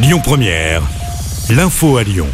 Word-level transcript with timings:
Lyon 0.00 0.20
Première, 0.22 0.80
l'info 1.50 1.96
à 1.96 2.04
Lyon. 2.04 2.28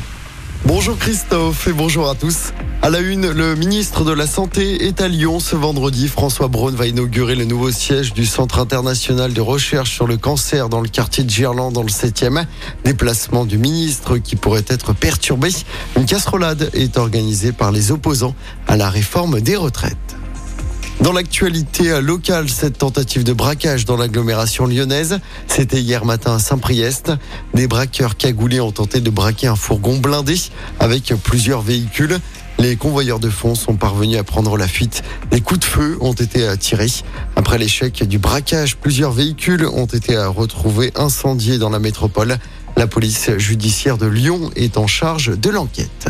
Bonjour 0.67 0.99
Christophe 0.99 1.67
et 1.67 1.73
bonjour 1.73 2.11
à 2.11 2.15
tous. 2.15 2.53
À 2.83 2.91
la 2.91 2.99
une, 2.99 3.31
le 3.31 3.55
ministre 3.55 4.05
de 4.05 4.13
la 4.13 4.27
Santé 4.27 4.87
est 4.87 5.01
à 5.01 5.09
Lyon 5.09 5.41
ce 5.41 5.57
vendredi. 5.57 6.09
François 6.09 6.49
Braun 6.49 6.75
va 6.75 6.87
inaugurer 6.87 7.35
le 7.35 7.47
nouveau 7.47 7.71
siège 7.71 8.13
du 8.13 8.27
Centre 8.27 8.59
international 8.59 9.33
de 9.33 9.41
recherche 9.41 9.93
sur 9.93 10.07
le 10.07 10.19
cancer 10.19 10.69
dans 10.69 10.83
le 10.83 10.89
quartier 10.89 11.25
de 11.25 11.31
Gerland 11.31 11.73
dans 11.73 11.83
le 11.83 11.89
7e. 11.89 12.45
Déplacement 12.85 13.47
du 13.47 13.57
ministre 13.57 14.19
qui 14.19 14.37
pourrait 14.37 14.67
être 14.69 14.93
perturbé. 14.93 15.49
Une 15.97 16.05
casserolade 16.05 16.69
est 16.75 16.99
organisée 16.99 17.53
par 17.53 17.73
les 17.73 17.93
opposants 17.93 18.35
à 18.69 18.77
la 18.77 18.91
réforme 18.91 19.41
des 19.41 19.57
retraites. 19.57 20.17
Dans 21.01 21.13
l'actualité 21.13 22.01
locale, 22.01 22.49
cette 22.49 22.79
tentative 22.79 23.25
de 23.25 23.33
braquage 23.33 23.85
dans 23.85 23.97
l'agglomération 23.97 24.67
lyonnaise, 24.67 25.19
c'était 25.49 25.81
hier 25.81 26.05
matin 26.05 26.37
à 26.37 26.39
Saint-Priest. 26.39 27.13
Des 27.53 27.67
braqueurs 27.67 28.17
cagoulés 28.17 28.61
ont 28.61 28.73
tenté 28.73 29.01
de 29.01 29.11
braquer 29.11 29.49
un 29.49 29.57
fourgon 29.57 29.99
blindé 29.99 30.37
avec 30.81 31.13
plusieurs 31.23 31.61
véhicules. 31.61 32.19
Les 32.59 32.77
convoyeurs 32.77 33.19
de 33.19 33.29
fonds 33.29 33.55
sont 33.55 33.75
parvenus 33.75 34.19
à 34.19 34.25
prendre 34.25 34.57
la 34.57 34.69
fuite. 34.69 35.03
Des 35.31 35.41
coups 35.41 35.61
de 35.61 35.65
feu 35.65 35.99
ont 36.01 36.15
été 36.15 36.57
tirés. 36.57 36.91
Après 37.37 37.59
l'échec 37.59 38.07
du 38.07 38.19
braquage, 38.19 38.77
plusieurs 38.77 39.13
véhicules 39.13 39.67
ont 39.67 39.87
été 39.87 40.17
retrouvés 40.17 40.93
incendiés 40.95 41.59
dans 41.59 41.71
la 41.71 41.81
métropole. 41.81 42.39
La 42.77 42.87
police 42.87 43.31
judiciaire 43.37 43.99
de 43.99 44.07
Lyon 44.07 44.51
est 44.57 44.79
en 44.79 44.87
charge 44.87 45.37
de 45.39 45.51
l'enquête. 45.51 46.09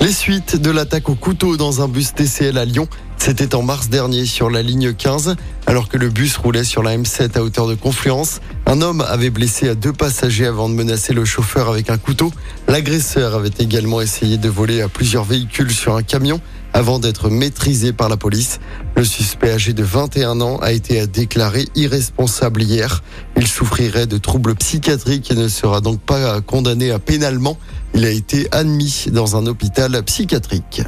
Les 0.00 0.12
suites 0.12 0.54
de 0.54 0.70
l'attaque 0.70 1.08
au 1.08 1.16
couteau 1.16 1.56
dans 1.56 1.82
un 1.82 1.88
bus 1.88 2.14
TCL 2.14 2.56
à 2.56 2.64
Lyon, 2.64 2.86
c'était 3.18 3.54
en 3.54 3.62
mars 3.62 3.88
dernier 3.88 4.24
sur 4.24 4.48
la 4.48 4.62
ligne 4.62 4.94
15, 4.94 5.36
alors 5.66 5.88
que 5.88 5.98
le 5.98 6.08
bus 6.08 6.36
roulait 6.36 6.64
sur 6.64 6.82
la 6.82 6.96
M7 6.96 7.36
à 7.36 7.42
hauteur 7.42 7.66
de 7.66 7.74
Confluence. 7.74 8.40
Un 8.66 8.80
homme 8.80 9.02
avait 9.06 9.30
blessé 9.30 9.68
à 9.68 9.74
deux 9.74 9.92
passagers 9.92 10.46
avant 10.46 10.68
de 10.68 10.74
menacer 10.74 11.12
le 11.12 11.24
chauffeur 11.24 11.68
avec 11.68 11.90
un 11.90 11.98
couteau. 11.98 12.32
L'agresseur 12.68 13.34
avait 13.34 13.50
également 13.58 14.00
essayé 14.00 14.38
de 14.38 14.48
voler 14.48 14.80
à 14.80 14.88
plusieurs 14.88 15.24
véhicules 15.24 15.70
sur 15.70 15.96
un 15.96 16.02
camion 16.02 16.40
avant 16.72 16.98
d'être 16.98 17.28
maîtrisé 17.28 17.92
par 17.92 18.08
la 18.08 18.16
police. 18.16 18.60
Le 18.96 19.04
suspect 19.04 19.52
âgé 19.52 19.72
de 19.72 19.82
21 19.82 20.40
ans 20.40 20.58
a 20.58 20.72
été 20.72 21.06
déclaré 21.06 21.66
irresponsable 21.74 22.62
hier. 22.62 23.02
Il 23.36 23.46
souffrirait 23.46 24.06
de 24.06 24.18
troubles 24.18 24.54
psychiatriques 24.54 25.30
et 25.30 25.34
ne 25.34 25.48
sera 25.48 25.80
donc 25.80 26.00
pas 26.00 26.40
condamné 26.40 26.90
à 26.90 26.98
pénalement. 26.98 27.58
Il 27.94 28.04
a 28.04 28.10
été 28.10 28.48
admis 28.52 29.06
dans 29.10 29.36
un 29.36 29.46
hôpital 29.46 30.02
psychiatrique. 30.04 30.82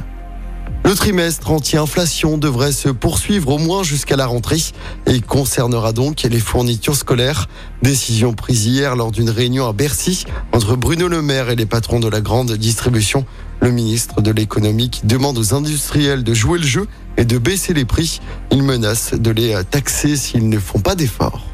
Le 0.91 0.97
trimestre 0.97 1.49
anti-inflation 1.49 2.37
devrait 2.37 2.73
se 2.73 2.89
poursuivre 2.89 3.51
au 3.51 3.57
moins 3.57 3.81
jusqu'à 3.81 4.17
la 4.17 4.25
rentrée 4.25 4.61
et 5.07 5.21
concernera 5.21 5.93
donc 5.93 6.23
les 6.23 6.39
fournitures 6.41 6.97
scolaires. 6.97 7.47
Décision 7.81 8.33
prise 8.33 8.65
hier 8.65 8.97
lors 8.97 9.13
d'une 9.13 9.29
réunion 9.29 9.69
à 9.69 9.71
Bercy 9.71 10.25
entre 10.51 10.75
Bruno 10.75 11.07
Le 11.07 11.21
Maire 11.21 11.49
et 11.49 11.55
les 11.55 11.65
patrons 11.65 12.01
de 12.01 12.09
la 12.09 12.19
grande 12.19 12.51
distribution. 12.51 13.25
Le 13.61 13.71
ministre 13.71 14.21
de 14.21 14.31
l'économie 14.31 14.91
demande 15.05 15.37
aux 15.37 15.53
industriels 15.53 16.25
de 16.25 16.33
jouer 16.33 16.59
le 16.59 16.67
jeu 16.67 16.87
et 17.15 17.23
de 17.23 17.37
baisser 17.37 17.73
les 17.73 17.85
prix. 17.85 18.19
Il 18.51 18.61
menace 18.61 19.13
de 19.13 19.31
les 19.31 19.55
taxer 19.63 20.17
s'ils 20.17 20.49
ne 20.49 20.59
font 20.59 20.81
pas 20.81 20.95
d'efforts. 20.95 21.47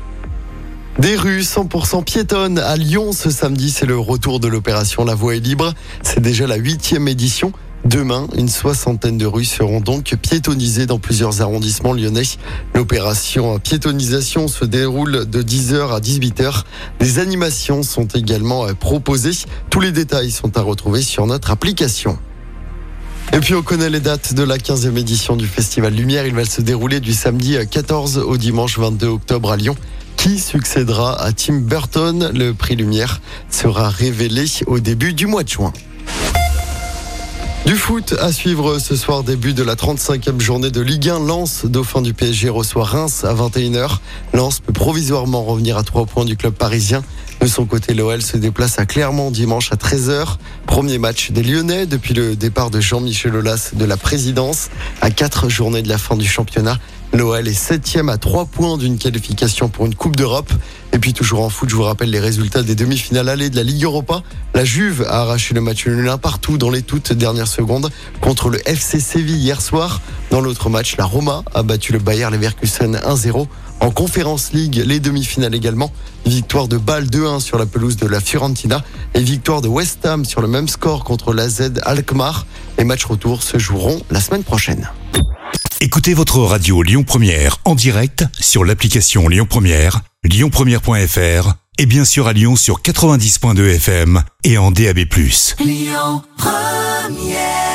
Des 0.98 1.16
rues 1.16 1.42
100% 1.42 2.04
piétonnes 2.04 2.58
à 2.58 2.76
Lyon 2.76 3.12
ce 3.12 3.30
samedi, 3.30 3.70
c'est 3.70 3.86
le 3.86 4.00
retour 4.00 4.40
de 4.40 4.48
l'opération 4.48 5.06
La 5.06 5.14
Voie 5.14 5.36
est 5.36 5.42
libre. 5.42 5.76
C'est 6.02 6.22
déjà 6.22 6.48
la 6.48 6.56
huitième 6.56 7.08
édition. 7.08 7.54
Demain, 7.88 8.28
une 8.36 8.50
soixantaine 8.50 9.18
de 9.18 9.26
rues 9.26 9.46
seront 9.46 9.80
donc 9.80 10.14
piétonnisées 10.22 10.86
dans 10.86 11.00
plusieurs 11.00 11.42
arrondissements 11.42 11.94
lyonnais. 11.94 12.24
L'opération 12.76 13.60
piétonisation 13.60 14.50
se 14.50 14.66
déroule 14.66 15.26
de 15.26 15.42
10h 15.42 15.96
à 15.96 16.02
18h. 16.02 16.64
Des 17.00 17.20
animations 17.20 17.84
sont 17.84 18.08
également 18.08 18.68
proposées. 18.74 19.32
Tous 19.70 19.80
les 19.80 19.94
détails 19.94 20.32
sont 20.32 20.58
à 20.58 20.62
retrouver 20.62 21.02
sur 21.02 21.28
notre 21.28 21.50
application. 21.50 22.20
Et 23.32 23.40
puis 23.40 23.56
on 23.56 23.62
connaît 23.62 23.90
les 23.90 24.02
dates 24.02 24.34
de 24.34 24.44
la 24.44 24.58
15e 24.58 24.98
édition 24.98 25.38
du 25.38 25.48
Festival 25.48 25.94
Lumière. 25.94 26.28
Il 26.28 26.36
va 26.36 26.44
se 26.44 26.60
dérouler 26.60 27.00
du 27.00 27.14
samedi 27.14 27.56
14 27.72 28.18
au 28.18 28.36
dimanche 28.36 28.78
22 28.78 29.08
octobre 29.08 29.54
à 29.54 29.56
Lyon. 29.56 29.78
Qui 30.18 30.40
succédera 30.40 31.22
à 31.24 31.32
Tim 31.32 31.60
Burton? 31.60 32.32
Le 32.34 32.54
prix 32.54 32.76
Lumière 32.76 33.22
sera 33.50 33.88
révélé 33.88 34.44
au 34.66 34.80
début 34.80 35.14
du 35.14 35.26
mois 35.26 35.44
de 35.44 35.50
juin. 35.50 35.72
Du 37.68 37.76
foot 37.76 38.16
à 38.22 38.32
suivre 38.32 38.80
ce 38.80 38.96
soir, 38.96 39.24
début 39.24 39.54
de 39.54 39.62
la 39.62 39.76
35e 39.76 40.40
journée 40.40 40.72
de 40.72 40.80
Ligue 40.80 41.10
1. 41.10 41.20
Lens, 41.20 41.66
dauphin 41.66 42.02
du 42.02 42.14
PSG, 42.14 42.48
reçoit 42.48 42.86
Reims 42.86 43.26
à 43.26 43.34
21h. 43.34 43.98
Lens 44.34 44.62
peut 44.62 44.72
provisoirement 44.72 45.44
revenir 45.44 45.78
à 45.78 45.84
3 45.84 46.06
points 46.06 46.24
du 46.24 46.38
club 46.38 46.54
parisien. 46.54 47.04
De 47.40 47.46
son 47.46 47.66
côté, 47.66 47.94
l'OL 47.94 48.22
se 48.22 48.36
déplace 48.36 48.80
à 48.80 48.86
Clermont 48.86 49.32
dimanche 49.32 49.72
à 49.72 49.76
13h. 49.76 50.38
Premier 50.66 50.98
match 50.98 51.32
des 51.32 51.44
Lyonnais 51.44 51.86
depuis 51.86 52.14
le 52.14 52.36
départ 52.36 52.72
de 52.72 52.80
Jean-Michel 52.80 53.36
Aulas 53.36 53.72
de 53.74 53.86
la 53.86 53.96
présidence. 53.96 54.70
À 55.02 55.12
4 55.12 55.48
journées 55.48 55.84
de 55.84 55.90
la 55.90 55.98
fin 55.98 56.16
du 56.16 56.28
championnat, 56.28 56.80
l'OL 57.14 57.48
est 57.48 57.54
septième 57.54 58.10
à 58.10 58.18
3 58.18 58.46
points 58.46 58.78
d'une 58.78 58.98
qualification 58.98 59.70
pour 59.70 59.86
une 59.86 59.96
Coupe 59.96 60.16
d'Europe. 60.16 60.52
Et 60.94 61.00
puis 61.00 61.14
toujours 61.14 61.42
en 61.44 61.50
foot, 61.50 61.70
je 61.70 61.76
vous 61.76 61.84
rappelle 61.84 62.10
les 62.10 62.20
résultats 62.20 62.64
des 62.64 62.74
demi-finales 62.74 63.30
allées 63.30 63.52
de 63.52 63.56
la 63.56 63.64
Ligue 63.64 63.84
Europa. 63.84 64.24
La 64.56 64.66
Juve 64.66 65.06
a 65.08 65.22
arraché 65.22 65.54
le 65.54 65.62
match 65.62 65.86
nul 65.86 66.12
partout 66.22 66.58
dans 66.58 66.72
les 66.72 66.82
toutes 66.82 67.14
dernières 67.14 67.48
secondes 67.48 67.92
contre 68.20 68.50
le 68.50 68.68
FC 68.68 69.00
Séville 69.00 69.38
hier 69.38 69.62
soir. 69.62 70.02
Dans 70.30 70.42
l'autre 70.42 70.70
match, 70.70 70.98
la 70.98 71.06
Roma 71.06 71.44
a 71.54 71.64
battu 71.64 71.94
le 71.94 72.00
Bayer 72.00 72.30
Leverkusen 72.30 72.98
1-0. 72.98 73.48
En 73.80 73.92
Conférence 73.92 74.52
League, 74.54 74.82
les 74.86 75.00
demi-finales 75.00 75.56
également. 75.56 75.92
Victoire 76.26 76.68
de 76.68 76.78
Bâle 76.78 77.06
2-1 77.06 77.40
sur 77.40 77.58
la 77.58 77.66
pelouse 77.66 77.96
de 77.96 78.08
la 78.08 78.20
Fiorentina 78.20 78.84
et 79.14 79.22
victoire 79.22 79.62
de 79.62 79.68
West 79.68 80.06
Ham 80.06 80.26
sur 80.26 80.42
le 80.42 80.48
même 80.48 80.68
score 80.68 81.04
contre 81.04 81.34
la 81.34 81.48
Z 81.48 81.74
Alkmaar. 81.84 82.46
Les 82.78 82.84
matchs 82.84 83.06
retour 83.06 83.44
se 83.44 83.58
joueront 83.58 84.02
la 84.10 84.20
semaine 84.20 84.44
prochaine. 84.44 84.90
Écoutez 85.80 86.14
votre 86.16 86.40
radio 86.40 86.82
Lyon 86.82 87.04
Première 87.04 87.58
en 87.64 87.76
direct 87.76 88.26
sur 88.40 88.66
l'application 88.66 89.28
Lyon 89.28 89.46
Première, 89.48 90.02
lyonpremière.fr 90.24 91.54
et 91.78 91.86
bien 91.86 92.04
sûr 92.04 92.28
à 92.28 92.34
Lyon 92.34 92.56
sur 92.56 92.82
90.2 92.82 93.76
FM 93.76 94.24
et 94.44 94.58
en 94.58 94.72
DAB+. 94.72 95.06
Lyon 95.60 96.24
Première 96.36 97.67